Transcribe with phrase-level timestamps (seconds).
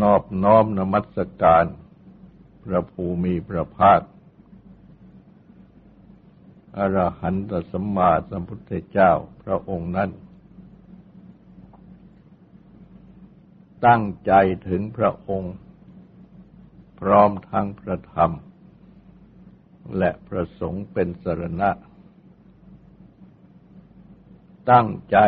[0.00, 1.64] นอบน้อมนมัสการ
[2.64, 4.00] พระภูมิพระภาค
[6.76, 9.12] อรหันตสัมมาสัมพุทธเจ้า
[9.42, 10.10] พระองค์นั้น
[13.86, 14.32] ตั้งใจ
[14.68, 15.54] ถึงพระองค์
[17.00, 18.32] พร้อมทั้งพระธรรม
[19.98, 21.70] และพระสงฆ์เป็นสรณะ
[24.70, 25.18] ตั้งใจ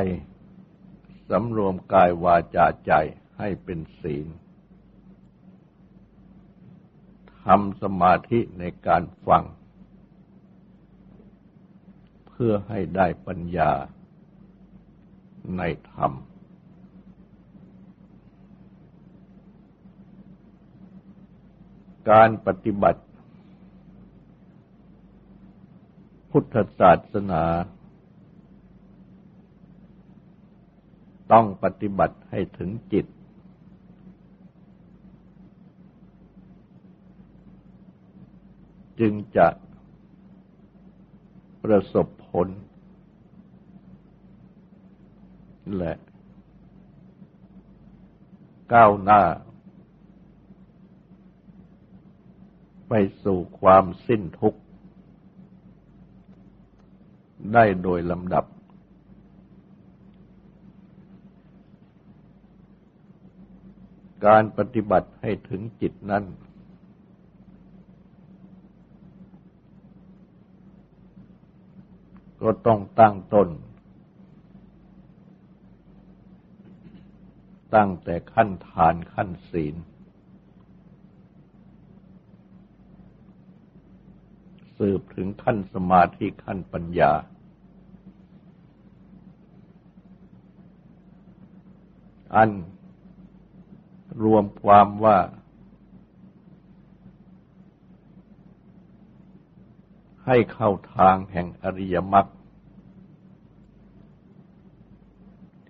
[1.28, 2.92] สำรวมกายวาจาใจ
[3.38, 4.26] ให้เป็นศีล
[7.44, 9.44] ทำสมาธิในการฟัง
[12.26, 13.72] เพื่อให้ได้ปัญญา
[15.56, 16.12] ในธรรม
[22.10, 23.02] การปฏิบัติ
[26.30, 27.44] พุทธศาสนา
[31.32, 33.06] ต้องปฏิบัติให้ถึงจิต
[39.04, 39.48] จึงจะ
[41.64, 42.48] ประสบผล
[45.78, 45.92] และ
[48.72, 49.22] ก้าวหน้า
[52.88, 52.92] ไป
[53.24, 54.60] สู่ความสิ้นทุกข์
[57.52, 58.44] ได้โดยลำดับ
[64.26, 66.24] การปฏิบัติให้ถึงจิตนั้น
[72.42, 73.48] ก็ต้องตั้งต้น
[77.74, 79.74] ตั้งแต่ขั้นฐานขั้นศีล
[84.76, 87.12] สืบถึงขั้นสมาธิขั้นปัญญา
[92.34, 92.50] อัน
[94.22, 95.18] รวมความว่า
[100.26, 102.26] ให้เข้าทางแห่งอริยมรรค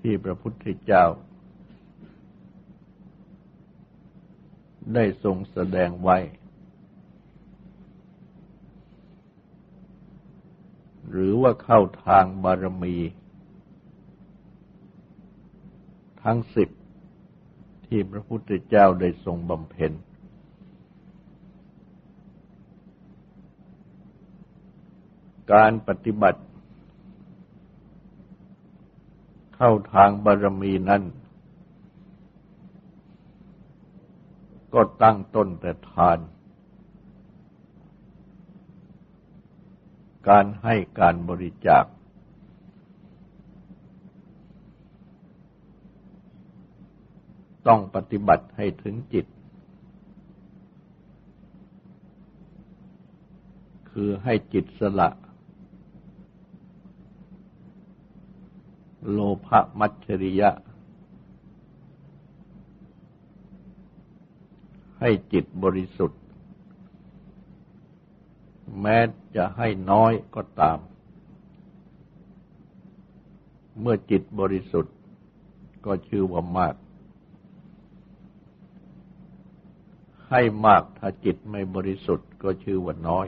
[0.00, 1.04] ที่พระพุทธเจ้า
[4.94, 6.18] ได้ทรงแสดงไว้
[11.10, 12.96] หรือว่าเข้าทางบารมี
[16.22, 16.68] ทั้งสิบ
[17.86, 19.92] ที่พระพุทธเจ้าได้ทรงบำเพ็ญ
[25.54, 26.42] การปฏิบัติ
[29.54, 31.02] เข้าทางบารมีนั้น
[34.74, 36.18] ก็ตั้งต้นแต่ทาน
[40.28, 41.84] การให้การบริจาค
[47.66, 49.26] ต้องปฏิบัติให้ถึงจิต
[53.90, 55.08] คือให้จิตสละ
[59.10, 59.48] โลภ
[59.78, 60.50] มัจฉริยะ
[64.98, 66.20] ให้จิตบริสุทธิ์
[68.80, 68.98] แม้
[69.36, 70.78] จะให้น้อยก็ตาม
[73.80, 74.94] เมื่อจิตบริสุทธิ์
[75.86, 76.74] ก็ชื่อว่ามาก
[80.28, 83.26] ให้มากถ้าจิตไม่บริสุทธิ์ก็ชื่อว่าน้อย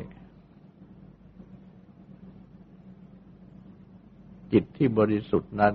[4.57, 5.75] จิตที่บริสุทธิ์นั้น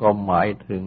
[0.00, 0.82] ก็หมายถึง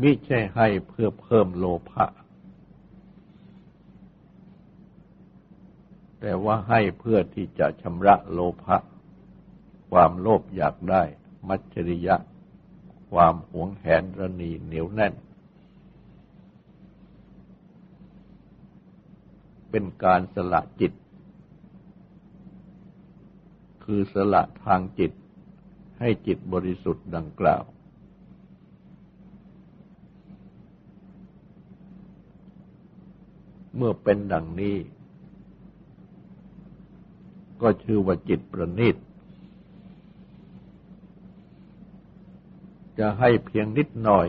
[0.00, 2.04] มิใช่ให้เพื่อเพิ่มโลภะ
[6.20, 8.76] แต่ว่าให้เพื่อที่จะชำระโลภะ
[9.90, 11.02] ความโลภอยากได้
[11.48, 12.16] มัจฉริยะ
[13.10, 15.14] ความหวงแหนระนีเหนียวแน่น
[19.70, 20.92] เป็นการสละจิต
[23.90, 25.12] คือสละทางจิต
[26.00, 27.62] ให้จิตบริสุทธิ์ดังกล่าว
[33.76, 34.76] เมื่อเป็นดังนี้
[37.62, 38.96] ก็ชื่อว่าจิตประณีต
[42.98, 44.28] จะให้เพียงนิดหน่อย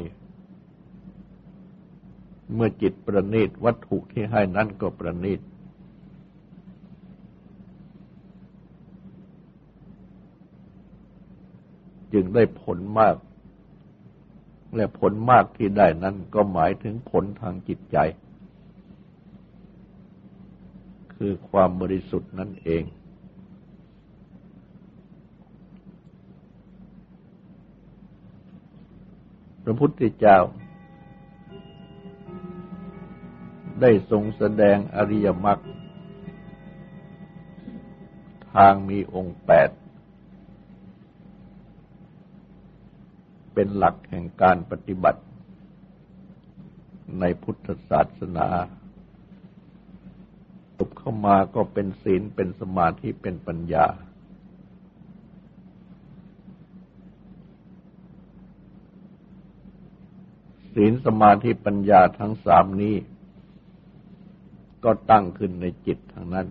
[2.54, 5.42] เมื่อจิตประณีตวัตถุที่ให้นั้นก็ประณีต
[12.14, 13.16] จึงได้ผลมาก
[14.76, 17.98] และผลมากที่ได้นั้นก็หมายถึงผลทางจิตใจ
[21.16, 22.84] คือความบริสุทธิ์นั่นเอง
[29.64, 30.40] พระพุทธเจ้า
[33.82, 35.60] ได้ทรงแสดงอริยมรรค
[38.54, 39.70] ทางมีองค์แปด
[43.62, 45.22] เป็นหลักแห่งการปฏิบัติ
[47.20, 48.48] ในพุทธศาสนา
[50.78, 53.86] ตบเข้ามาก็เป็นศีลเป็นสมาธิเป็นปัญญา
[60.74, 62.96] ศีลสมาธิปัญญาทั้งสามนี้
[64.84, 66.48] ก็ตั้งขึ้นในจิตทางนั้น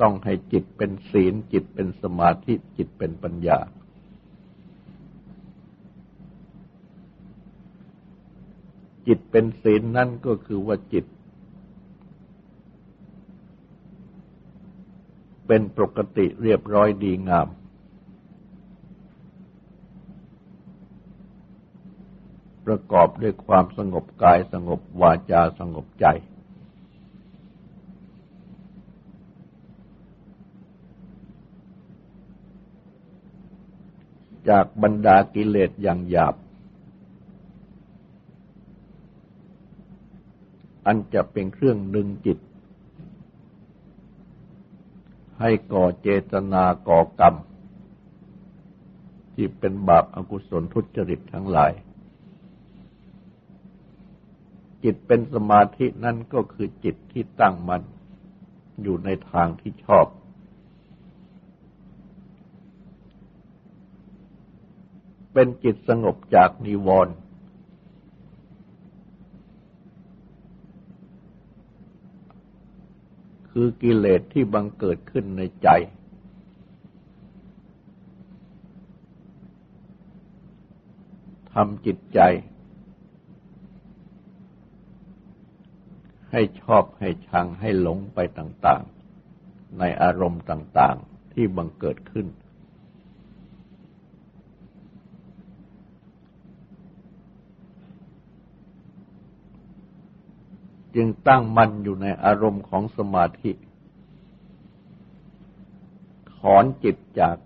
[0.00, 3.58] ต้องให้จิตเป็นศีล จิตเป็นสมาธิจิตเป็นปัญญา
[9.06, 11.04] จิตเป็นศีลนั่นก็คือว่าจิต
[15.46, 17.48] เป็นปกติเรียบร้อยดีงาม
[22.66, 26.06] ประกอบด้วยความสงบกายสงบวาจาสงบใจ
[34.48, 36.34] จากบรรดากิเลสอย่างหยาบ
[40.86, 42.38] อันจะเป็นเครื่องดึงจิต
[45.40, 47.34] ให้ก่อเจตนาก่อกรรม
[49.34, 51.72] ที่เป็นบาปอากุศลทุจริตทั้งหลาย
[54.82, 57.82] จิตเป็นสมาธินั่นก็คือจิตที่ตั้งมัน
[58.82, 60.06] อยู่ในทางที่ชอบ
[65.40, 67.14] เป็นจิตสงบจากนิวรณ์
[73.50, 75.68] คือกิเลสที่บังเกิดขึ้นในใจ
[81.52, 82.20] ทำจิตใจ
[86.30, 88.82] ให้ชอบให้ชังให้หลงไปต่าง
[89.30, 92.26] ๆ ในอารมณ์ต่าง ๆ ที่บังเกิดขึ้น
[101.00, 103.52] จึงตั้งมั่นอยู่ในอารมณ์ของสมาธิ
[106.34, 107.36] ถอนจิตจาก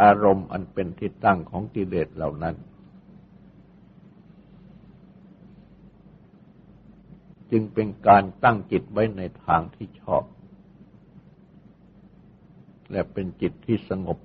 [0.00, 2.56] อารมณ์อันเป็นที่ตั้งของกิเลสเหล่านั้น
[7.50, 10.24] จึงเป็นการตั้งจิตไว้ในทางที่ชอบ
[12.90, 14.18] และเป็นจิตที่สงบ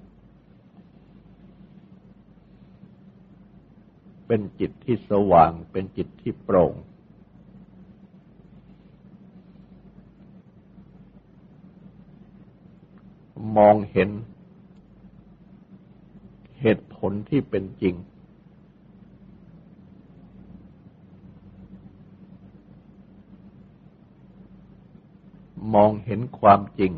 [4.27, 6.74] เป็นจิตที่สว่าง เป็นจิตที่โปร่ง
[13.57, 14.10] มองเห็น
[16.62, 17.96] เหตุผลที่เป็นจริง
[25.74, 26.91] มองเห็นความจริง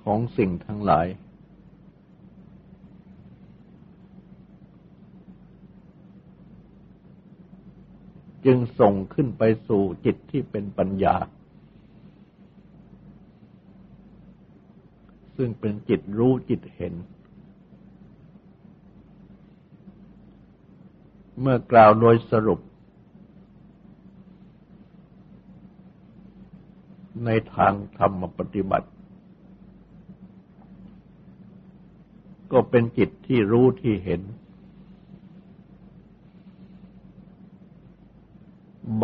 [0.00, 1.06] ของสิ่งทั้งหลาย
[8.46, 11.16] จึงส่งขึ้นไปสู่จิตที่เป็นปัญญา
[15.36, 16.94] ซึ่งเป็นจิตรู้จิตเห็น
[21.40, 22.60] เมื่อกล่าวโดยสรุป
[27.24, 28.88] ในทางธรรมปฏิบัติ
[32.52, 34.20] ก็เป็นจิตที่รู้ที่เห็น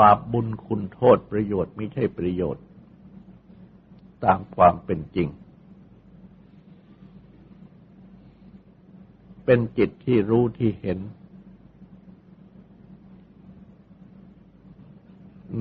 [0.01, 2.65] บาปบุญคุณโทษประโยชน์ไม่ใช่ประโยชน์
[4.25, 5.29] ตามความเป็นจริง
[9.45, 10.99] เป็นจิตที่รู้ที่เห็น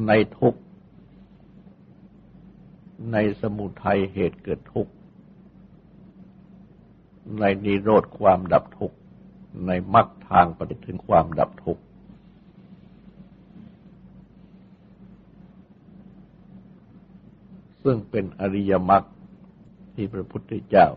[0.07, 0.55] ในทุก
[3.11, 4.93] ในสมุทัยเหตุเกิดทุกข์
[7.39, 8.97] ในนิโรธความดับทุกข์
[9.67, 11.83] ในมรรคทางปฏิถึงความดับทุกข์
[17.65, 19.03] ส ซึ่งเป็นอริยมรรค
[19.95, 20.87] ที่พระพุทธเจ้า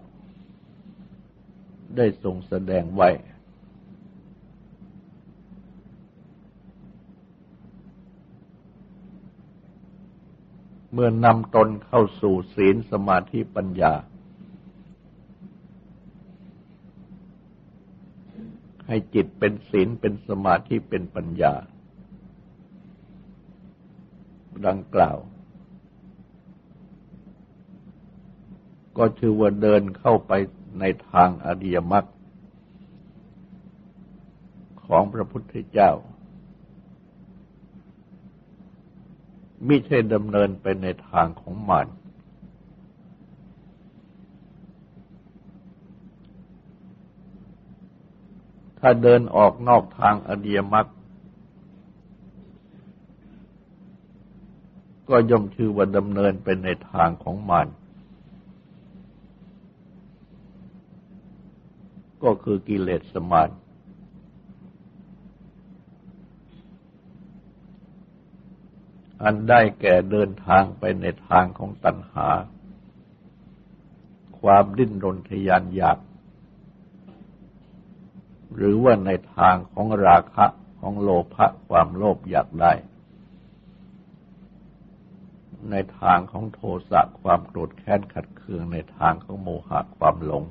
[1.96, 3.10] ได้ทรงแสดงไว้
[10.92, 13.94] เมื่อนำตนเข้าสู่ศีลสมาธิปัญญา
[18.86, 21.54] ให้จิตเป็นศีลเป็นสมาธิเป็นปัญญา
[24.66, 25.18] ดังกล่าว
[28.96, 30.32] ก็ชื่อว่าเดินเข้าไป
[30.80, 32.08] ในทางอริยมรรค
[34.86, 35.92] ของพระพุทธเจ้า
[39.66, 41.88] ไม่ใช่ดำเนินไปในทางของมาร
[48.78, 50.86] ถ้าเดินออกนอกทางอริยมรรค
[55.08, 57.68] ก็ย่อมชื่อว่าดำเนินไปในทางของมาร
[62.22, 63.50] ก็คือกิเลสสมาน
[69.22, 72.28] อันได้แก่เดินทางไปในทางของตัณหา
[74.40, 75.98] ความดิ้นรนทยานอยาก
[78.54, 80.46] หรือว่าในทางของราคะ
[80.80, 82.72] ของโลภะความโลภอยากได้
[85.70, 86.60] ในทางของโท
[86.90, 90.44] สะความโกรธแค้นขัดเคืองในทางของโมหะความหลง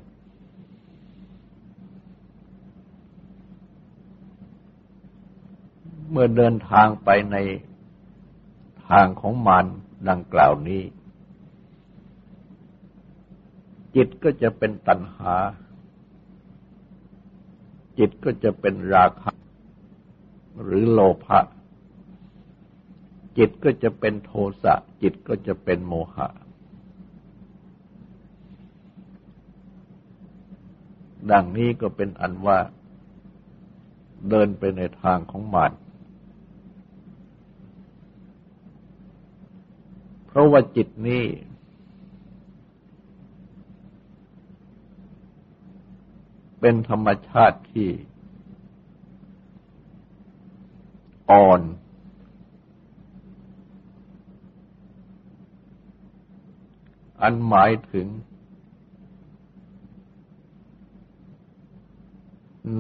[6.12, 7.38] เมื่อเดินทางไปใน
[8.88, 9.66] ทางของมาร
[10.10, 10.84] ดังกล่าวนี้
[13.96, 15.36] จิตก็จะเป็นตัณหา
[18.00, 19.32] จิตก็จะเป็นราคะ
[20.64, 21.40] หรือโลภะ
[23.38, 24.32] จิตก็จะเป็นโท
[24.64, 26.28] สะ จิตก็จะเป็นโมหะ
[31.32, 32.58] ดังนี้ก็เป็นอันว่า
[34.30, 35.72] เดินไปในทางของมาร
[40.28, 41.26] เพ ราะว่าจิตนี้
[46.60, 47.90] เป็นธรรมชาติที่
[51.32, 51.62] อ่อน
[57.22, 58.08] อันหมายถึง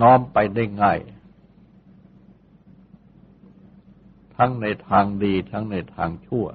[0.02, 1.00] น้อมไปได้ง่าย
[4.36, 6.46] ทั้งในทางดีทั้งในทางชั่ว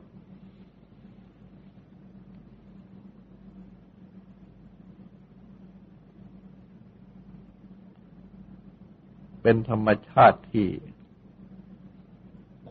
[9.49, 10.69] เป็นธรรมชาติที่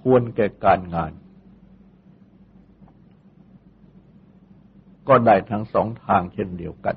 [0.02, 1.12] ควรแก่การงาน
[5.08, 6.96] ก็ได้ทั้งสองทางเช่นเดียวกัน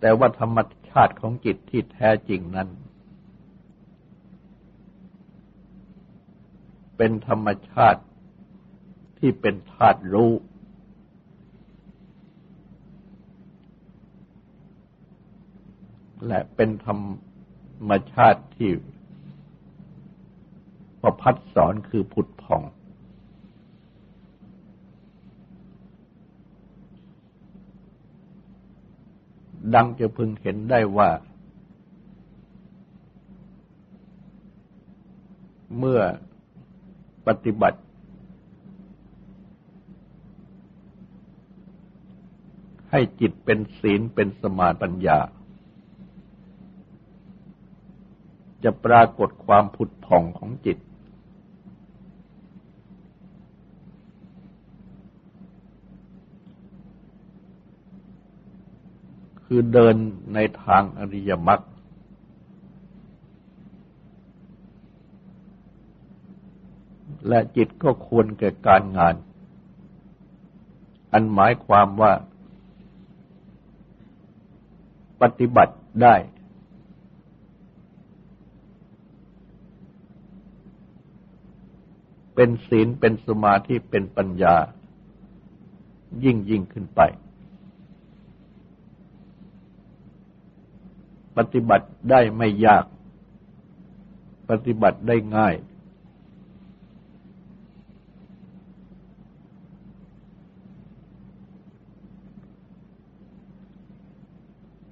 [0.00, 0.58] แต่ว่าธรรม
[0.88, 2.68] ชาติของจิตที่แท้จริงนั้น
[6.96, 8.02] เป็นธรรมชาติ
[9.18, 10.32] ที่เป็นธาตุรู้
[16.26, 18.70] และเป็นธรรมชาติที่
[21.02, 22.62] ประพัดสอนคือผุดผ่อง
[29.74, 31.10] ดังจะพึงเห็นได้ว่า
[35.78, 36.00] เมื่อ
[37.26, 37.80] ปฏิบัติ
[42.90, 45.18] ให้จิตเป็นศีลเป็นสมาปัญญา
[48.64, 50.78] จะปรากฏความผุดผ่องของจิต
[59.44, 59.96] คือเดิน
[60.34, 61.60] ในทางอริยมรรค
[67.28, 69.14] และจิตก็ควรแก่การงาน
[71.12, 72.12] อันหมายความว่า
[75.22, 76.14] ปฏิบัติได้
[82.34, 84.56] เป็นศีลเป็นสมาธิเป็นปัญญา
[86.24, 87.00] ยิ่งยิ่งขึ้นไป
[91.36, 92.84] ปฏิบัติได้ไม่ยาก
[94.50, 95.54] ปฏิบัติได้ง่าย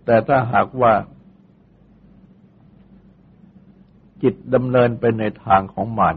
[0.05, 0.95] แต่ถ้าหากว่า
[4.23, 6.15] จิตดำเนินไปในทางของมัน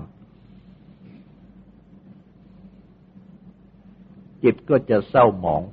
[4.43, 5.63] จิตก็จะเศร้าหมอง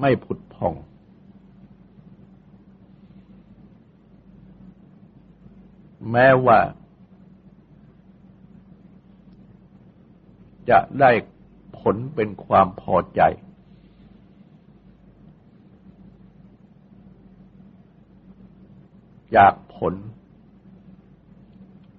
[0.00, 0.74] ไม่ผุดผ่อง
[6.12, 6.58] แม้ว่า
[10.70, 11.10] จะได้
[11.78, 13.20] ผลเป็นความพอใจ
[19.36, 19.94] จากผล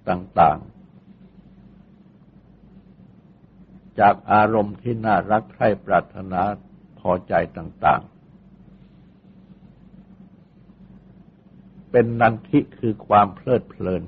[0.08, 0.77] ต่าง ๆ
[4.00, 6.40] จากอารมณ์ที่น่ารักใคร่ปรารถนา
[6.98, 8.18] พอใจต่าง ๆ
[11.90, 14.02] เป็นนันทิคือความเพลิดเพลิน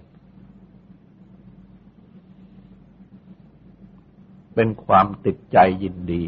[4.54, 6.25] เป็นความติดใจยินดี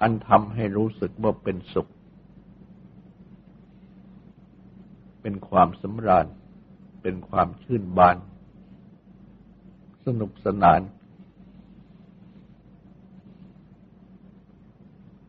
[0.00, 1.90] อันทำให้รู้สึกว่าเป็นสุข
[5.20, 6.26] เป็นความสำราญ
[7.02, 8.16] เป็นความชื่นบาน
[10.04, 10.80] สนุกสนาน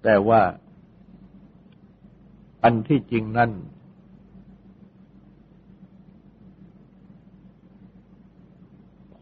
[0.03, 0.41] แต่ว่า
[2.63, 3.51] อันที่จริงนั่น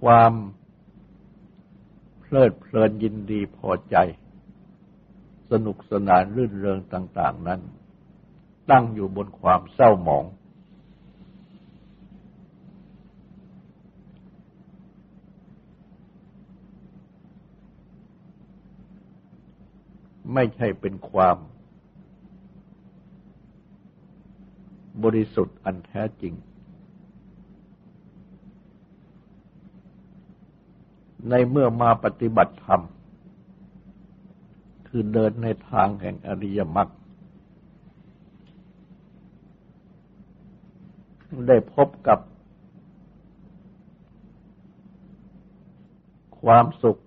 [0.01, 0.33] ความ
[2.19, 3.95] เพลิดเพลินยินดีพอใจ
[5.51, 7.61] สนุกสนานรื่นเริงต่าง ๆ นั้น
[8.69, 10.25] ตั้งอยู่บนความเศร้าหมอง
[20.33, 21.37] ไม่ใช่เป็นความ
[25.03, 26.33] บริสุทธิ์อันแท้จริง
[31.29, 32.81] ในเมื่อมาปฏิบัติธรรม
[34.87, 36.89] คือเดินในทางแห่งอริยมรรค
[41.47, 42.19] ได้พบกับ
[46.41, 47.01] ความสุข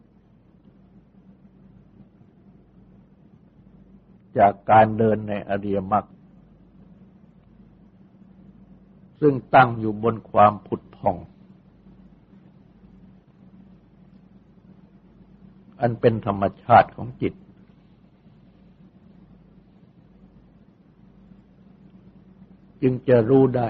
[4.39, 6.05] จากการเดินในอริยมรรค
[9.21, 11.17] ซึ่งตั้งอยู่บนความผุดผ่อง
[15.81, 17.35] อันเป็นธรรมชาติของจิต
[22.83, 23.69] จึงจะรู้ได้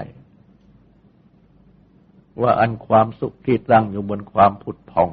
[2.41, 5.09] ว่าอันความสุขที่ตั้งอยู่บนความผุดผ่อง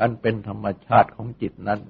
[0.00, 1.80] อันเป็นธรรมชาติของจิตนั้น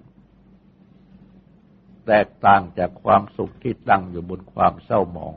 [2.06, 5.34] แตกต่างจากความสุขที่ตั้งอยู่บนความเศร้าหมอง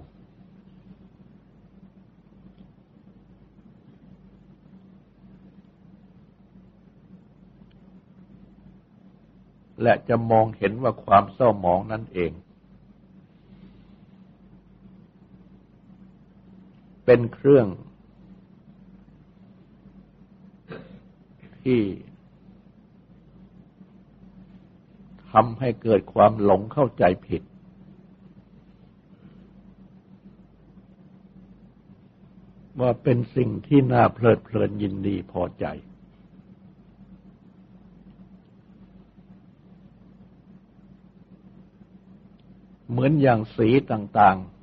[9.81, 12.31] และจะมองเห็นว่าความเศร้าหมองนั่นเอง
[17.05, 17.67] เป็นเครื่อง
[21.63, 21.81] ที่
[25.39, 27.41] ทำให้เกิดความหลงเข้าใจผิด
[32.79, 35.65] ว่าเป็นสิ่งที่น่าเพลิดเพลินยินดีพอใจ
[42.89, 44.55] เหมือนอย่างสีต่างๆ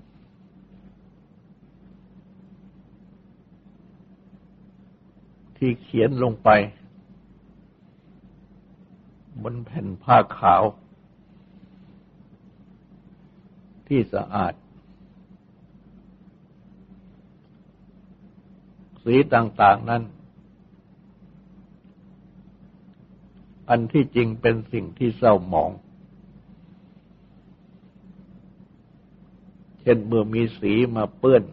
[5.56, 6.50] ที่เขียนลงไป
[9.44, 10.62] บนแผ่นผ้าขาว
[13.86, 14.54] ที่สะอาด
[19.02, 20.02] สีต่าง ๆนั้น
[23.68, 25.70] อันที่จริงเป็นสิ่งที่เศร้าหมอง
[29.80, 31.44] เช่นเมื่อมีสีมาเปื้อน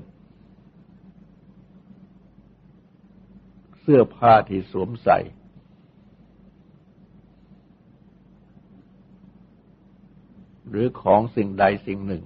[3.79, 5.17] เสื้อผ้าที่สวมใส่
[10.69, 12.23] หรือของสิ่งใดสิ่งหนึ่ง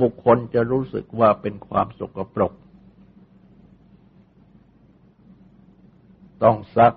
[0.00, 2.52] บุคคลจะรู้สึกว่าเป็นความสกปรก
[6.42, 6.94] ต้องซัก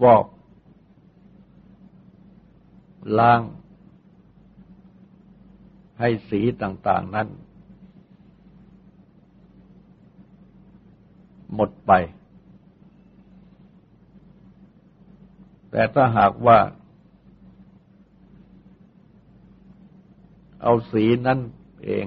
[0.00, 0.26] ฟอก
[3.18, 3.40] ล้าง
[5.98, 7.28] ให้สีต่าง ๆ นั้น
[11.54, 11.92] หมดไป
[15.70, 16.58] แต่ถ้าหากว่า
[20.62, 21.40] เอาสีนั่น
[21.84, 22.06] เอง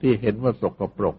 [0.00, 1.16] ที่เห็นว่าสกปรก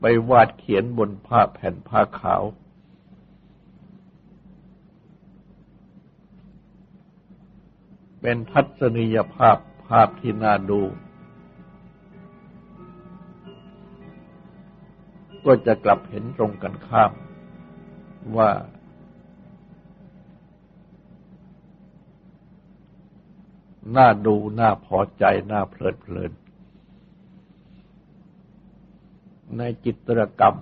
[0.00, 2.42] ไปวาดเขียนบนผ้าแผ่นผ้าขาว
[8.20, 10.82] เป็นทัศนียภาพภาพที่น่าดู
[15.44, 17.12] ก็จะกลับเห็นตรงกันข้าม
[18.36, 18.50] ว่า
[23.96, 26.32] น่าดูน่าพอใจน่าเพลิดเพลิน
[29.56, 30.54] ในจิตรกรรม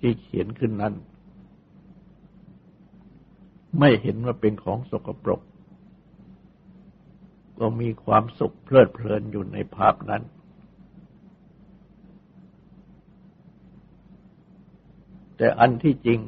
[0.00, 0.94] ที่เขียนขึ้นนั้น
[3.78, 5.40] ไม่เห็นว่าเป็นของสกปรก
[7.58, 10.22] ก็มีความสุขเพลิดเพลินอยู่ในภาพนั้น
[15.36, 16.20] แต่อันที่จริง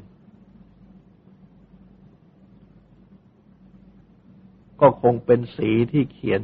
[4.81, 6.43] ก็คงเป็นสีที่เขียน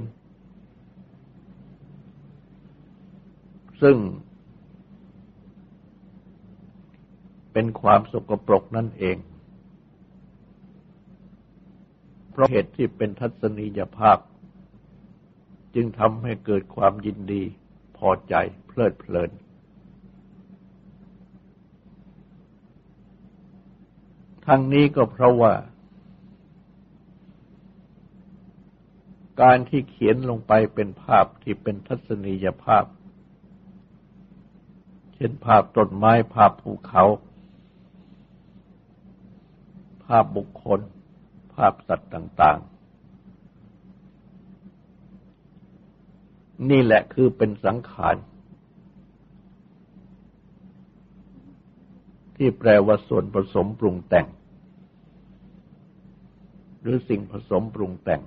[3.82, 3.96] ซึ่ง
[7.52, 9.16] เป็นความสกปรกนั่นเอง
[12.30, 14.18] เพราะเหตุที่เป็นทัศนียภาพ
[15.74, 17.42] จึงทำให้เกิดความยินดี
[17.96, 18.34] พอใจ
[18.66, 19.30] เพลิดเพลิน
[24.46, 25.52] ทั้งนี้ก็เพราะว่า
[29.40, 32.84] การที่เขียนลงไปเป็นภาพที่เป็นทัศนียภาพ
[35.14, 37.04] เช่นภาพต้นไม้ภาพภูเขา
[40.04, 40.80] ภาพบุคคล
[41.54, 42.70] ภาพสัตว์ต่าง ๆ
[46.70, 48.16] นี่แหละคือเป็นสังขาร
[52.36, 54.26] ที่แปลว่าส่วนผสมปรุงแต่ง
[56.80, 58.22] หรือสิ่งผสมปรุงแต่ง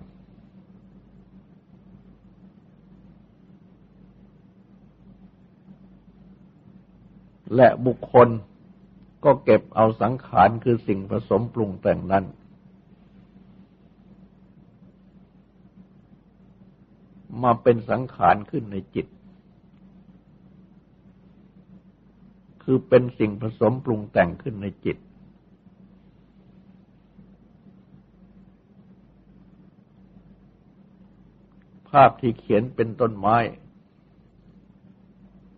[7.55, 8.29] และบุคคล
[9.25, 12.25] ก็เก็บเอาสังขารคือสิ่งผสมปรุงแต่งนั้น
[17.43, 19.07] มาเป็นสังขารขึ้นในจิต
[22.63, 24.97] คือเป็นสิ่งผสมปรุงแต่งขึ้นในจิต
[31.89, 33.38] ภาพที่เขียนเป็นต้นไม้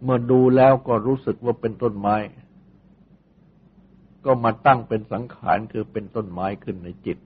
[0.03, 2.15] เมื่อดูแล้วก็รู้สึกว่าเป็นต้นไม้
[4.25, 7.17] ก็มาตั้งเป็นสังขารคือเป็นต้นไม้ขึ้นในจิต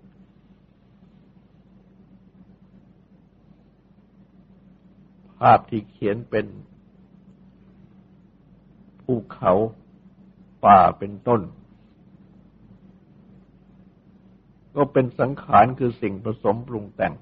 [5.39, 6.45] ภาพที่เขียนเป็น
[9.03, 9.53] ภูเขา
[10.65, 11.41] ป่าเป็นต้น
[14.75, 17.13] ก็เป็นสังขารคือสิ่งผสมปรุงแต่ง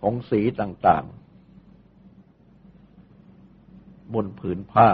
[0.00, 1.25] ของสีต่างๆ
[4.14, 4.88] บนผืนผ้า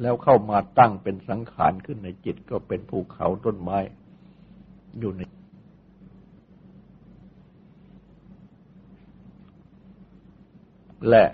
[0.00, 3.78] แล้วเข้ามาตั้งเป็นสังขารขึ้นในจิตก็เป็นภูเขาต้นไม้
[4.98, 5.20] อยู่ใน
[11.08, 11.26] และ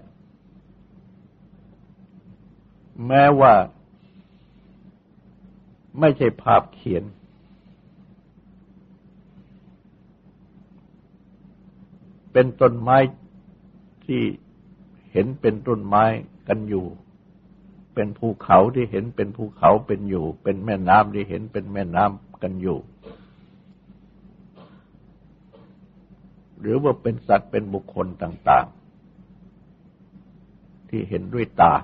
[3.07, 3.55] แม้ว่า
[6.01, 7.05] ไม่ใช่ภาพเขียน
[12.33, 12.97] เป็นต้นไม้
[14.05, 14.23] ที่
[15.13, 16.05] เห็นเป็นต้นไม้
[16.49, 16.87] กันอยู่
[17.95, 22.79] เป็นภูเขาที่เห็นเป็นภูเขาเป็นอยู่ เป็นแม่น้ำที่เห็นเป็นแม่น้ำกันอยู่
[26.61, 28.67] หรือว่าเป็นสัตว์เป็นบุคคลต่าง
[30.03, 31.75] ๆ ที่เห็นด้วยตา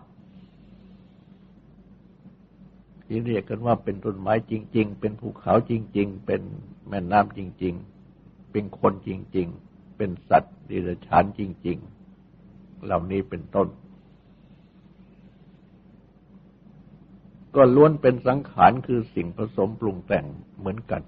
[3.06, 6.42] ที่เรียกกันว่าเป็นต้นไม้จริง ๆ เป็นภูเขาจริง ๆ เป็น
[6.88, 7.74] แม่น้ำจริง
[8.12, 11.78] ๆ เป็นคนจริง ๆ เป็นสัตว์ดิรฉานจริง
[12.30, 13.68] ๆ เหล่านี้เป็นต้น
[17.56, 20.24] ก็ล้วนเป็นสังขารคือสิ่งผสมปรุงแต่ง
[20.58, 21.02] เหมือนกัน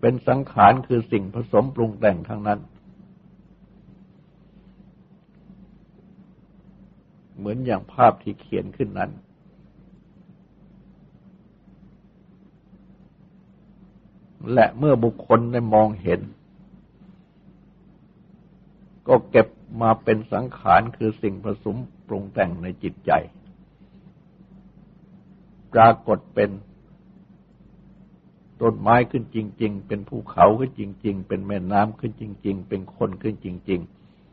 [0.00, 2.60] เป็นสังขารคือสิ่งผสมปรุงแต่งทั้งนั้น
[7.38, 9.10] เหมือนอย่างภาพที่เขียนขึ้นนั้น
[14.52, 16.20] และเมื่อบุคคลได้มองเห็น
[19.08, 19.46] ก็เก็บ
[19.80, 21.76] มาเป็นสังขารคือสิ่งผสม
[22.06, 23.12] ปรุงแต่งในจิตใจ
[25.72, 26.50] ปรากฏเป็น
[28.60, 33.80] ต้นไม้ขึ้นจริง ๆ เป็นภูเขาขึ้นจริง ๆ เป็นแม่น้ำขึ้นจริง ๆ เป็นคนขึ้นจริง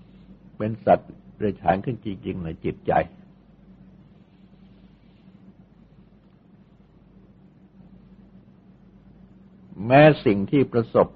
[0.01, 2.93] ๆ เป็นสัตว์เรือยฉานขึ้นจริง ๆ ในจิตใจ
[9.85, 11.07] แม้สิ่งที่ประสบ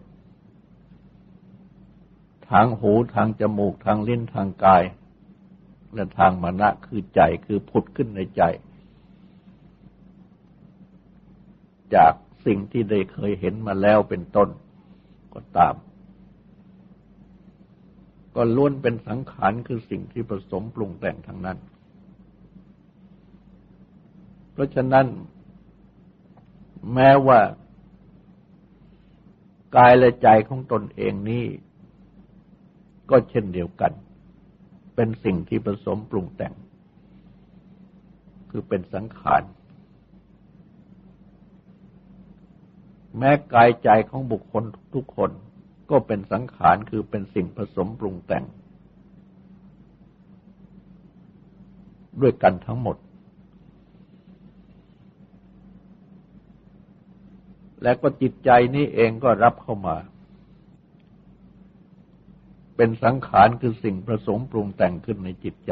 [2.52, 4.84] ทางหูทางจมูกทางลิ้นทางกาย
[5.94, 8.42] และทางมณะคือใจคือผุดขึ้นในใจ
[11.96, 12.14] จาก
[12.46, 14.50] สิ่งที่ได้เคยเห็นมาแล้วเป็นต้น
[15.34, 15.76] ก็ตาม
[18.36, 21.58] ก็ล้วนเป็นสังขารคือสิ่งที่ผสมปรุงแต่งทั้งนั้น
[24.52, 25.08] เพราะฉะนั้น
[26.94, 27.40] แม้ว่า
[29.78, 31.46] กายและใจของตนเองนี้
[33.10, 33.92] ก็เช่นเดียวกัน
[34.96, 36.54] เป็นสิ่งที่ผสมปรุงแต่ง
[38.50, 39.44] คือเป็นสังขาร
[43.18, 45.32] แม้กายใจของบุคคลทุกคน
[45.90, 48.44] ก็เป็นสังขารคือเป็นสิ่งผสมปรุงแต่ง
[52.22, 52.98] ด้วยกันทั้งหมด
[57.84, 59.96] และก็จิตใจนี้เองก็รับเข้ามา
[62.82, 65.72] เป็นสังขารคือสิ่งผสมปรุงแต่งขึ้นในจิตใจ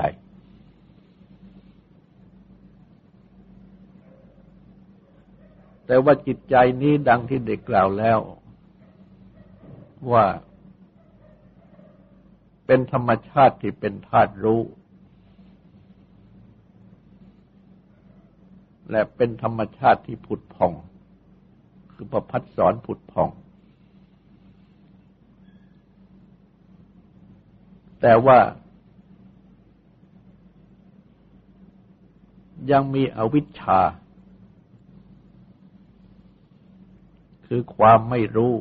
[5.86, 8.20] แต่ว่าจิตใจนี้ดังที่เด็กกล่าวแล้ว
[10.12, 10.26] ว่า
[12.66, 14.62] เป็นธรรมชาติที่เป็นธาตุรู้
[18.92, 20.74] และเป็นธรรมชาติที่ผุดผ่อง
[21.92, 23.32] คือประพัดสอนผุดผ่อง
[28.02, 28.40] แต่ว่า
[32.72, 33.80] ยังมีอวิชชา
[37.46, 38.54] คือความไม่รู้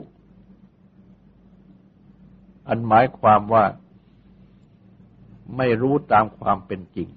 [2.68, 3.64] อันหมายความว่า
[5.56, 7.08] ไม่รู้ตามความเป็นจริง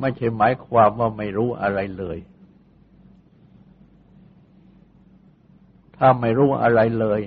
[0.00, 2.18] ไม่ใช่หมายความว่าไม่รู้อะไรเลย
[5.96, 7.20] ถ้าไม่รู้อะไรเลย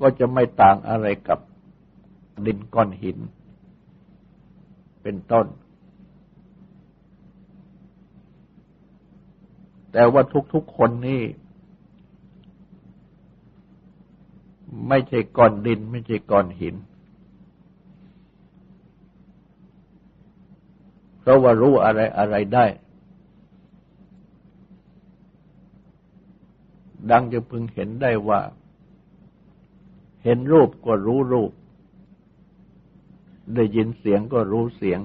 [0.00, 1.38] ก็จะไม่ต่างอะไรกับ
[2.46, 3.18] ดินก้อนหิน
[5.02, 5.46] เป็นต้น
[9.92, 11.22] แต่ว่าทุกๆคนนี่
[14.88, 16.74] ไม่ใช่ก้อนดิน ไม่ใช่ก้อนหิน
[21.18, 22.66] เพราะว่ารู้อะไรอะไรได้
[27.10, 28.40] ดังจะพึงเห็นได้ว่า
[30.24, 31.52] เห็นรูปก็รู้รูป
[33.54, 35.00] ได้ยินเสียงก็รู้เสียง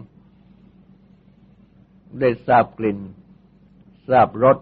[2.19, 2.99] ได้ทราบกลิ่น
[4.07, 4.57] ทราบรส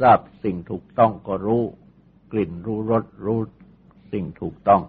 [0.00, 1.62] ทราบสิ่งถูกต้องก็รู้
[2.32, 3.40] กลิ่นรู้รสรู้
[4.12, 4.82] สิ่งถูกต้อง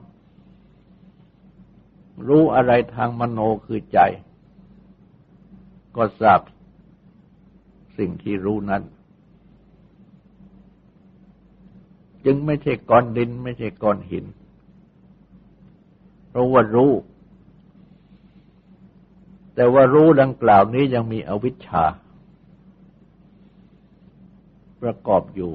[2.27, 3.99] รู้อะไรทางมโนคือใจ
[5.95, 6.41] ก็ทราบ
[7.97, 8.83] สิ่งที่รู้นั้น
[12.25, 14.25] จึงไม่ใช่ก้อนดิน ไม่ใช่ก้อนหิน
[16.29, 16.91] เพราะว่ารู้
[19.55, 21.85] แต่ว่ารู้ดังกล่าวนี้ยังมีอวิชชา
[24.81, 25.53] ประกอบอยู่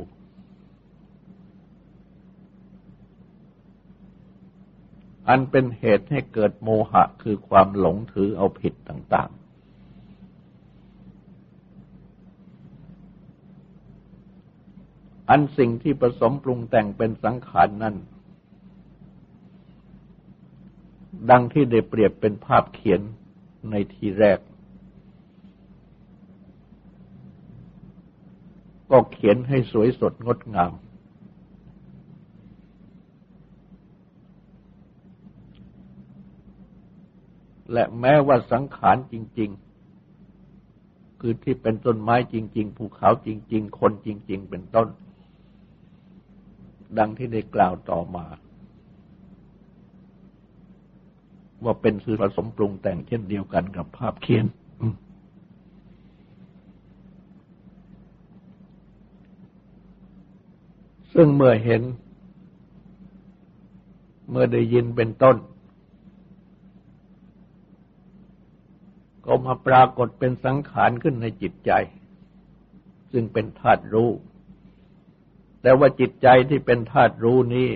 [5.28, 9.44] อันเป็นเหตุให้เกิดโมหะคือความหลงถือเอาผิดต่าง ๆ
[15.30, 17.94] อันสิ่งที่ผสมปรุงแต่งเป็นสังขารนนั้น
[21.30, 23.00] ดังที่ได้เปรียบเป็นภาพเขียน
[23.70, 24.38] ในทีแรก
[28.90, 30.72] ก็เขียนให้สวยสดงดงาม
[37.72, 39.50] และแม้ว่าสังขารจริง
[40.34, 44.88] ๆ คือที่เป็นต้นไม้จริง ๆ ภูเขาจริง ๆ คนจริง ๆ เป็นต้น
[46.98, 48.26] ดังที่ได้กล่าวต่อมา
[51.64, 54.46] ว่าเป็นสื่อผสมปรุงแต่งเช่นเดียวกันกับภาพเขียน
[61.14, 61.82] ซึ่งเมื่อเห็น
[64.30, 65.36] เมื่อได้ยินเป็นต้น
[69.24, 71.72] ก็มาปรากฏเป็นสังขารขึ้นในจิตใจ
[73.12, 74.10] ซึ่งเป็นธาตุรู้
[75.62, 77.68] แต่ว่าจิตใจที่เป็นธาตุรู้นี้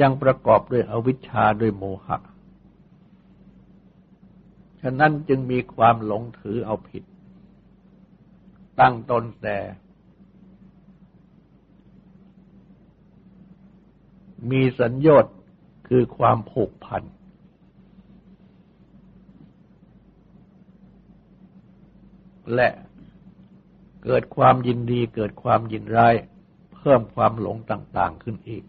[0.00, 2.18] ยังประกอบด้วยอวิชชาด้วยโมหะ
[4.86, 7.04] ฉะนั้นจึงมีความหลงถือเอาผิด
[8.80, 9.58] ตั้งตนแต่
[14.50, 15.26] มีสัญญาต
[15.88, 17.02] คือความผูกพัน
[22.54, 22.68] และ
[24.04, 26.14] เกิดความยินดีเกิดความยินร้าย
[26.74, 28.64] เพิ่มความหลงต่าง ๆ ขึ้นอีก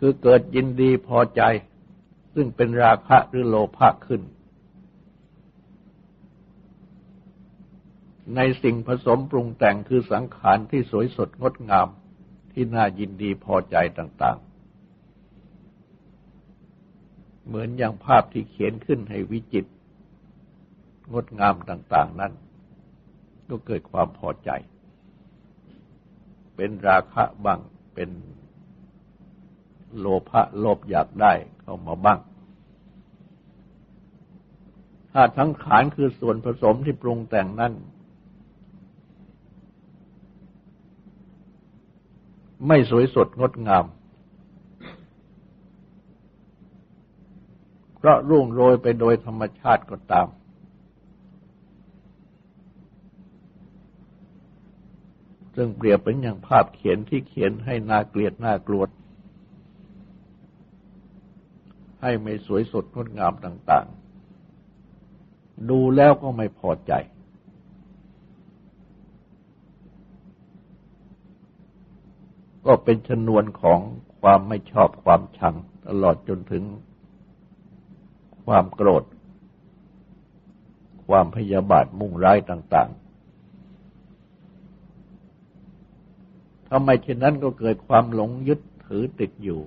[0.00, 1.42] คือเกิดยินดีพอใจ
[2.34, 4.22] ซึ่งเป็นราคะหรือโลภะขึ้น
[8.36, 11.88] ในสิ่งผสมปรุงแต่งคือสังขารที่สวยสดงดงาม
[12.52, 14.50] ที่น่ายินดีพอใจต่าง ๆ
[17.46, 19.66] เหมือนอย่างภาพที่เขียนขึ้นให้วิจิต
[21.12, 22.32] งดงามต่าง ๆ นั้น
[23.48, 24.50] ก็เกิดความพอใจ
[26.56, 27.60] เป็นราคะบ้าง
[27.94, 28.10] เป็น
[29.98, 32.18] โลภะโลภอยากได้เข้ามาบ้าง
[35.12, 37.72] ถ้าทั้งขานคือส่วนผสมที่ปรุงแต่งนั้น
[42.66, 43.84] ไม่สวยสดงดงาม
[47.96, 50.28] เพราะรุ่งโรยไปโดยธรรมชาติก็ตาม
[55.56, 58.82] ซึ่งเปรียบเป็นอย่างภาพเขียนที่เขียนให้น่าเกลียดน่ากลัว
[62.00, 63.86] ให้ไม่สวยสดงดงามต่าง
[64.62, 66.92] ๆ ดูแล้วก็ไม่พอใจ
[72.66, 73.78] ก็เป็นชนวนของ
[74.20, 75.54] ความไม่ชอบความชัง
[75.86, 76.64] ตลอดจนถึง
[78.44, 79.04] ความโกรธ
[81.06, 83.00] ความพยาบาทมุ่งร้ายต่าง ๆ
[86.70, 89.60] ทำไมเช่นนั้นก็เกิดความหลงยึดถือติดอยู่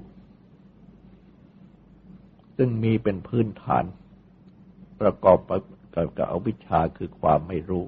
[2.57, 3.83] ซึ่งมีเป็นพื้นฐาน
[5.01, 5.61] ประกอบกับ
[6.17, 7.85] กับอวิชชาคือความไม่รู้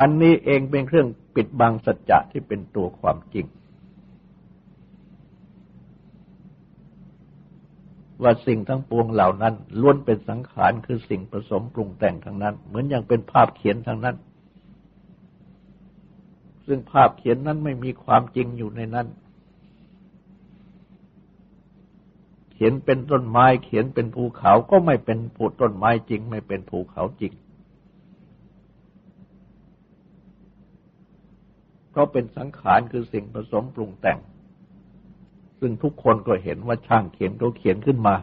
[0.00, 3.46] อันนี้เองเป็นเครื่องปิดบังสัจจะที่เป็นตัวความจริง
[8.22, 14.16] ว่าสิ่งทั้งปวงเหล่านั้นล้วนเป็นสังขารคือสิ่งผสมปรุงแต่งทั้งนั้น เหมือนอย่างเป็นภาพเขียนทั้งนั้น
[16.66, 19.06] ซึ่งภาพเขียนนั้นไม่มีความจริงอยู่ในนั้น
[22.45, 27.32] เขียนเป็นต้นไม้ เขียนเป็นภูเขาก็ไม่เป็นผูต้นไม้จริง ไม่เป็นภูเขาจริง
[31.90, 34.18] เพราะเป็นสังขารคือสิ่งผสมปรุงแต่ง
[35.60, 38.14] ซึ่งทุกคนก็เห็นว่าช่างเขียนเขาเขียนขึ้นมา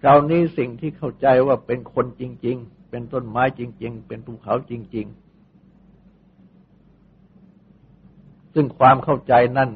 [0.00, 5.22] คราวนี้สิ่งที่เข้าใจว่าเป็นคนจริง ๆ เป็นต้นไม้จริง ๆ เป็นภูเขาจริง ๆ
[8.54, 9.70] ซึ่งความเข้าใจนั่น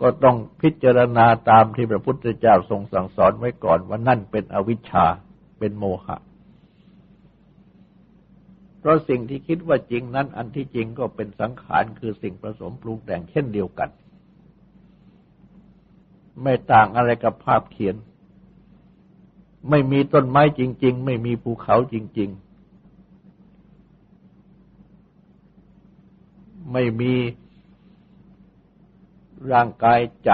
[0.00, 5.06] ก็ต้องพิจารณาตามที่พระพุทธเจ้าทรงสั่งสอนไว้ก่อนว่านั่นเป็นอวิชชา
[5.58, 6.16] เป็นโมหะ
[8.78, 13.90] เพราะสิ่งที่คิดว่าจริงนั้น อันที่จริงก็เป็นสังขารคือสิ่งผสมปรุงแต่งเช่นเดียวกัน
[16.42, 17.96] ไม่ต่างอะไรกับภาพเขียน
[19.70, 22.50] ไม่มีต้นไม้จริง ๆ ไม่มีภูเขาจริง ๆ
[26.72, 27.12] ไม่มี
[29.52, 30.30] ร่างกายใจ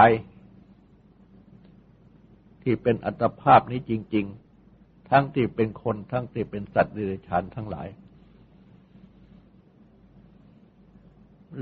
[2.63, 4.25] ที่เป็นอัตภาพนี้จริง
[4.67, 7.87] ๆ ทั้งที่เป็นคนทั้งที่เป็นสัตว์เดรัจฉานทั้งหลาย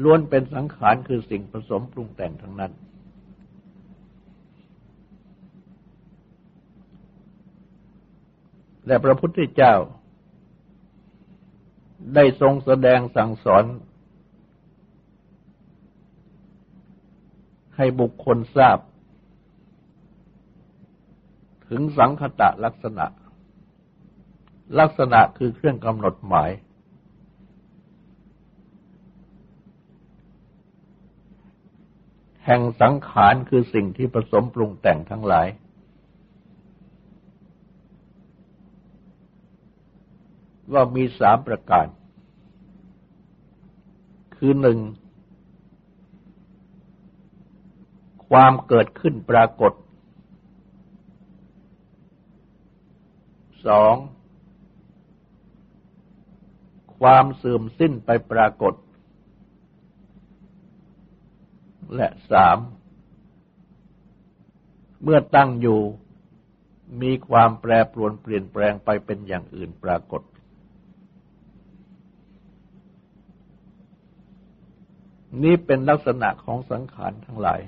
[0.04, 2.72] ล้วนเป็นสังขารคือสิ่งผสมปรุงแต่งทั้งนั้น
[8.88, 9.76] และพระพุทธเจ้า
[12.16, 13.64] ได้ทรงแสดงสั่งสอน
[17.76, 18.80] ให้บุคคลทราบ
[21.68, 23.06] ถึงสังคตะลักษณะ
[24.80, 26.52] ลักษณะคือเครื่องกำหนดหมาย
[32.46, 35.48] แห่งสังขารคือสิ่งที่ผสมปรุงแต่งทั้งหลาย
[40.74, 41.88] ว่ามีสามประการ
[44.36, 44.80] คือหนึ่ง
[48.40, 49.74] ความเกิดขึ้นปรากฏ
[53.68, 53.96] สอง
[57.00, 58.74] ความเสื่อมสิ้นไปปรากฏ
[61.96, 62.58] และสาม
[65.04, 65.80] เมื่อตั้งอยู่
[67.02, 70.22] มีความแปรปรวนเปลี่ยนแปลงไปเป็นอย่างอื่นปรากฏ
[75.44, 77.62] นี้เป็นลักษณะของสังขารทั้งหลาย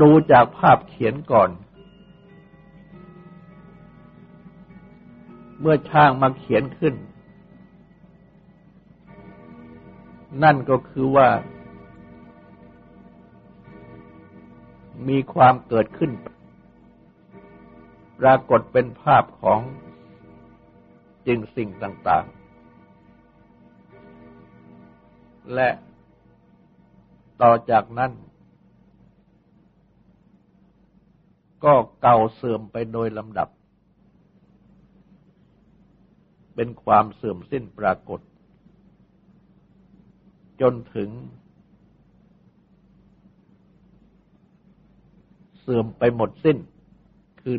[0.00, 1.50] ดูจากภาพเขียนก่อน
[5.60, 6.94] เมื่อช่างมาเขียนขึ้น
[10.42, 11.28] นั่นก็คือว่า
[15.08, 16.10] มีความเกิดขึ้น
[18.20, 19.60] ปรากฏเป็นภาพของ
[21.26, 22.34] จริงสิ่งต่าง ๆ
[25.54, 25.68] และ
[27.42, 28.10] ต่อจากนั้น
[31.64, 33.48] ก็เก่าเสื่อมไปโดยลำดับ
[36.54, 38.20] เป็นความเสื่อมสิ้นปรากฏ
[40.60, 41.10] จนถึง
[45.60, 46.58] เสื่อมไปหมดสิ้น
[47.42, 47.56] คือ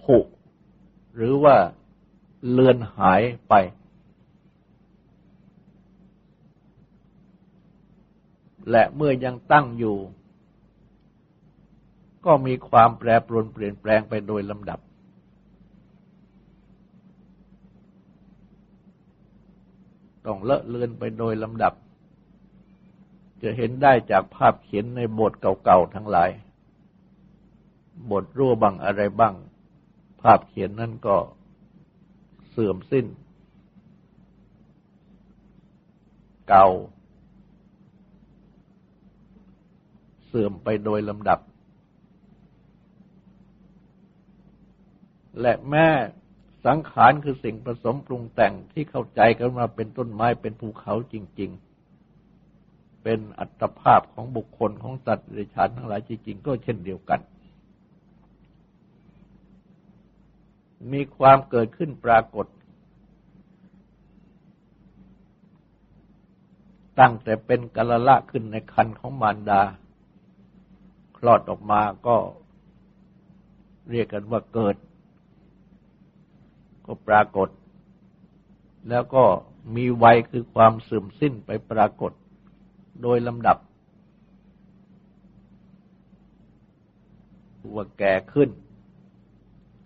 [0.00, 0.18] ผุ
[1.14, 1.56] หรือว่า
[2.50, 3.54] เลือนหายไป
[8.70, 9.96] และเมื่อยังตั้งอยู่
[12.26, 14.80] ก็มีความแปรปรวนเปลี่ยนแปลงไปโดยลำดับ
[20.26, 21.74] ต้องเลอะเลือนไปโดยลำดับ
[23.42, 26.30] จะเห็นได้จากภาพเขียนในบทเก่าๆทั้งหลาย
[28.10, 29.34] บทรั่วบังอะไรบ้าง
[30.20, 31.16] ภาพเขียนนั่นก็
[32.50, 33.06] เสื่อมสิ้น
[36.48, 36.66] เก่า
[40.26, 41.40] เสื่อมไปโดยลำดับ
[45.40, 45.88] และแม่
[46.66, 51.50] สังขารคือสิ่งผสมปรุงแต่งที่เข้าใจกันมาเป็นต้นไม้เป็นภูเขาจริง
[52.26, 57.20] ๆ เป็นอัตภาพของบุคคลของสัตว์เดรันทั้งหลายจริง ๆ ก็เช่นเดียวกัน
[60.92, 62.46] มีความเกิดขึ้นปรากฏ
[67.00, 69.62] ตั้งแต่เป็นกะละละขึ้นในคันของมารดา
[71.16, 72.16] คลอดออกมาก็
[73.90, 74.76] เรียกกันว่าเกิด
[76.86, 77.48] ก็ปรากฏ
[78.88, 79.24] แล้วก็
[79.76, 82.12] มีวัยคือความเสื่อมสิ้นไปปรากฏ
[83.02, 83.58] โดยลำดับ
[87.74, 88.50] ว่าแก่ขึ้น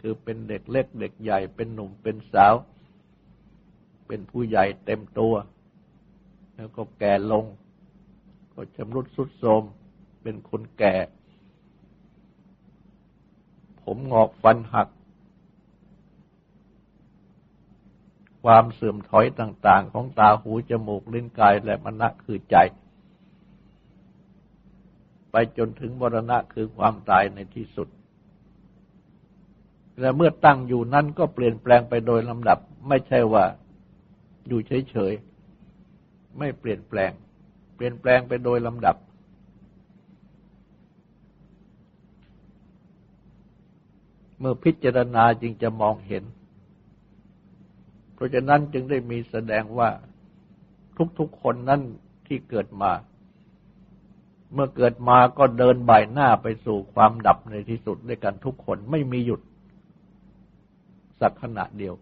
[0.00, 2.54] คือเป็นเด็กเล็กเด็กใหญ่เป็นหนุ่มเป็นสาว
[4.06, 5.34] เป็นผู้ใหญ่เต็มตัว
[6.56, 7.44] แล้วก็แก่ลง
[8.52, 9.62] ก็ชำรุดสุดโทรม
[10.22, 10.94] เป็นคนแก่
[13.82, 14.88] ผมงอกฟันหัก
[18.44, 22.56] ความเสื่อมถอยต่างๆ ของตาหูจมูกลิ้นกายและมณะคือใจ
[25.30, 27.88] ไปจนถึงมรณะคือความตายในที่สุด
[30.00, 33.44] และเมื่อตั้งอยู่นั้นก็เปลี่ยนแปลงไปโดยลำดับ ไม่ใช่ว่า
[34.48, 34.60] อยู่
[34.90, 37.10] เฉยๆ ไม่เปลี่ยนแปลง
[37.74, 38.96] เปลี่ยนแปลงไปโดยลำดับ
[44.38, 46.24] เมื่อพิจารณาจึงจะมองเห็น
[48.20, 49.90] ราะฉะนั้นจึงได้มีแสดงว่า
[51.18, 51.80] ทุกๆคนนั้น
[52.26, 52.92] ที่เกิดมา
[54.52, 59.40] เมื่อเกิดมาก็เดินบ่ายหน้าไปสู่ความดับในที่สุดด้วยกันทุกคนไม่มีหยุด
[61.20, 61.94] สักขณะเดียว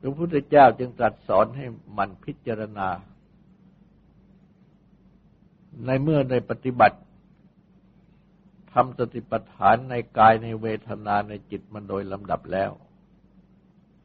[0.00, 1.66] พระพุทธเจ้าจึงตรัสสอนให้
[1.98, 2.88] มันพิจารณา
[5.86, 6.98] ในเมื่อในปฏิบัติ
[8.74, 12.70] ทำสติปัฏฐานในกายในเวทนาในจิตมันโดยลำดับแล้ว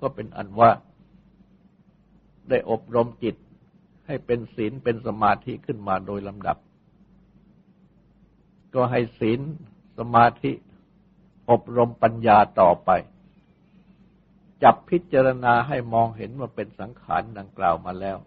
[0.02, 0.72] ก็เป็นอันว่า
[2.50, 3.36] ได้อบรมจิต
[4.08, 6.58] ให้เป็นศีลเป็นสมาธิขึ้นมาโดยลำดับ
[8.74, 9.40] ก็ให้ศีล
[9.98, 10.52] สมาธิ
[11.50, 12.90] อบรมปัญญาต่อไป
[14.64, 18.18] จับพิจารณาให้มองเห็นว่าเป็นสังขารดังกล่าวมาแล้ว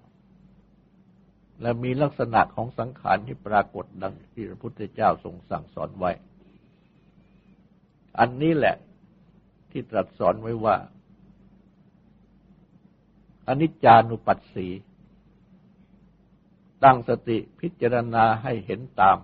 [1.61, 6.13] และมีลักษณะของสังขารที่ปรากฏดังที่พระพุทธเจ้าทรงสั่งสอนไว้
[8.19, 8.77] อันนี้แหละ
[9.71, 10.77] ที่ตรัสสอนไว้ว่า
[13.49, 14.69] อนิจจานุปัสสี
[16.85, 19.19] ตั้งสติพิจารณาให้เห็นตาม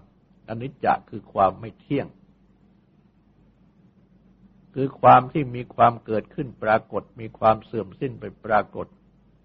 [0.48, 2.06] อนิจจคือความไม่เที่ยง
[4.74, 8.86] คือความที่มีความเกิดขึ้นปรากฏ มีความเสื่อมสิ้นไปปรากฏ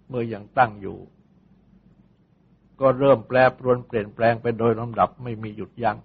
[0.07, 0.97] เมื่อยังตั้งอยู่
[2.79, 5.97] ก็เริ่มแปรปรวนเปลี่ยนแปลงไปโดยลำดับไม่มีหยุดยัง้ง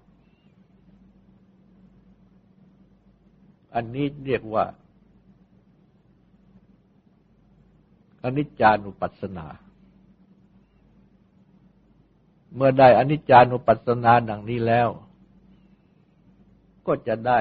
[3.74, 4.64] อันนี้เรียกว่า
[8.24, 9.46] อนิจจานุปัสสนา
[12.54, 14.88] เมื่อได้อนิจจานุปัสสนาดังนี้แล้ว
[16.86, 17.40] ก็จะได้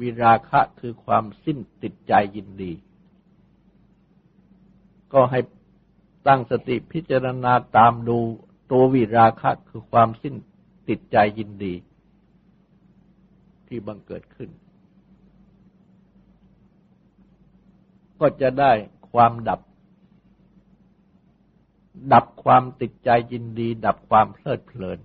[0.00, 2.72] วิราคะคือความสิ้นติดใจยินดี
[5.12, 5.40] ก็ให้
[6.26, 8.18] ตั้งสติพิจารณาตามดู
[8.70, 10.34] ตัววิราคะคือความสิ้น
[10.88, 11.74] ติดใจยินดี
[13.72, 14.50] ที่บังเกิดขึ้น
[18.20, 18.72] ก็จะได้
[19.12, 19.60] ความดับ
[22.12, 24.98] ดับความติดใจยินดี ดับความเพลิดเพลิน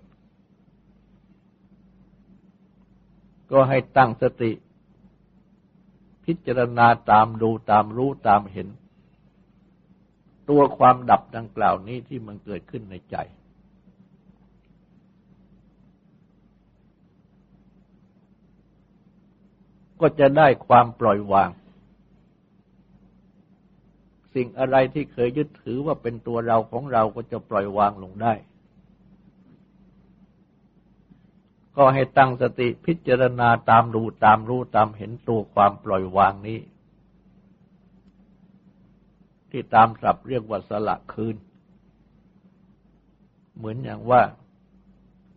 [3.52, 4.52] ก็ให้ตั้งสติ
[6.26, 8.68] พิจารณาตามดูตามรู้ตามเห็น
[10.50, 13.18] ตัวความดับดังกล่าวนี้ที่มันเกิดขึ้นในใจ
[20.02, 21.50] ก็จะได้ความปล่อยวาง
[24.34, 28.34] สิ่งอะไรที่เคยยึดถือว่าเป็นตัวเราของเราก็จะปล่อยวางลงได้
[31.78, 36.60] ก็ให้ตั้งสติพิจารณาตามรู้ตามรู้ตามเห็นตัวความปล่อยวางนี้
[39.52, 41.36] ที่ตามศัพท์เรียกว่าสละคืน
[43.58, 44.22] เหมือนอย่างว่า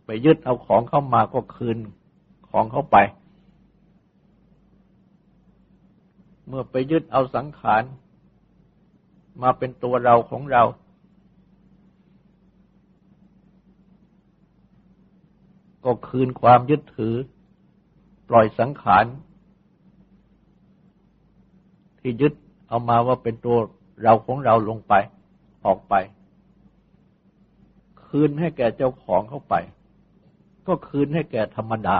[0.05, 1.77] ไปยึดเอาของเข้ามาก็คืน
[2.49, 2.97] ของเข้าไป
[6.53, 7.83] เมื่อไปยึดเอาสังขาร
[9.41, 10.63] มาเป็นตัวเราของเรา
[15.85, 17.15] ก็คืนความยึดถือ
[18.29, 19.05] ปล่อยสังขาร
[21.99, 22.33] ที่ยึด
[22.67, 23.57] เอามาว่าเป็นตัว
[24.03, 24.93] เราของเราลงไป
[25.65, 25.93] ออกไป
[28.05, 29.55] คืนให้แก่เจ้าของเข้าไป
[30.67, 31.97] ก็คืนให้แก่ธรรมดา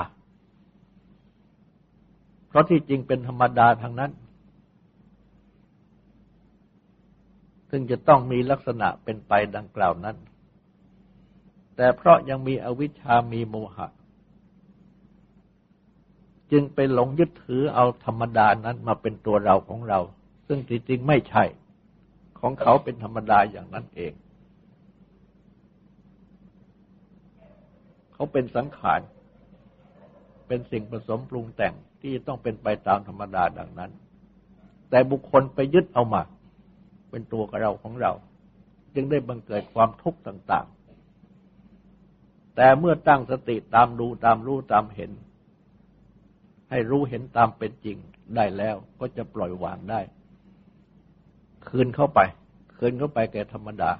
[2.47, 4.11] เพราะที่จริงเป็นธรรมดาทางนั้น
[7.71, 10.17] ซึ่งจะต้องมีลักษณะเป็นไปดังกล่าวนั้น
[11.75, 13.87] แต่เพราะยังมีอวิชชามีโมหะ
[16.51, 19.99] จึงไปหลงยึดถือเอาธรรมดานั้นมาเป็นตัวเราของเรา
[20.47, 21.43] ซึ่งจริงๆไม่ใช่
[22.39, 24.13] ของเขาเป็นธรรมดาอย่างนั้นเอง
[28.13, 29.01] เขาเป็นสังขาร
[30.47, 33.91] เป็นสิ่งผสมปรุงแต่งที่ต้องเป็นไปตามธรรมดาดังนั้น
[34.89, 36.21] แต่บุคคลไปยึดเอามา
[37.11, 38.11] เป็นตัวเราของเรา
[38.95, 40.67] จึงได้บังเกิดความทุกข์ต่าง
[41.41, 45.11] ๆ แต่เมื่อตั้งสติตามดูตามรู้ตามเห็น
[46.69, 47.97] ให้รู้เห็นตามเป็นจริง
[48.35, 50.01] ได้แล้วก็จะปล่อยวางได้
[51.67, 52.19] คืนเข้าไป
[52.77, 53.91] คืนเข้าไปแก่ธรรมดา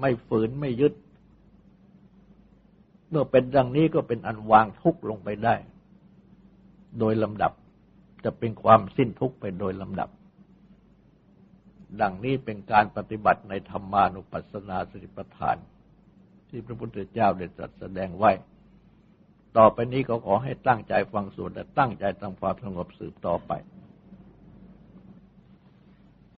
[0.00, 0.94] ไม่ฝืนไม่ยึด
[3.10, 5.54] เมื่อเป็นดังนี้ก็เป็นอันวางทุกข์ลงไปได้
[6.98, 7.52] โดยลำดับ
[8.24, 10.08] จะเป็นความสิ้นทุกข์ไปโดยลำดับ
[12.00, 15.56] ดังนี้เป็นการปฏิบัติในธรรมานุปัสสนาสติปัฏฐาน
[16.48, 18.32] ที่พระพุทธเจ้าได้ตรัสแสดงไว้
[19.56, 23.52] ต่อไปนี้ก็ขอให้ตั้งใจฟังสวดและตั้งใจทำความสงบสืบต่อไป